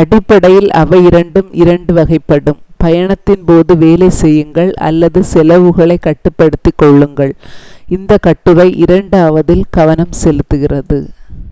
[0.00, 7.34] அடிப்படையில் அவை இரண்டு 2 வகைப்படும்: பயணத்தின் போது வேலை செய்யுங்கள் அல்லது செலவுகளைக் கட்டுப்படுத்திக் கொள்ளுங்கள்.
[7.90, 11.00] இந்த கட்டுரை இரண்டாவதில் கவனம் செலுத்துகிறது